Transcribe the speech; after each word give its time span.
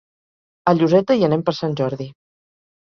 A 0.71 0.73
Lloseta 0.79 1.19
hi 1.21 1.27
anem 1.29 1.47
per 1.51 1.57
Sant 1.61 1.79
Jordi. 1.85 2.13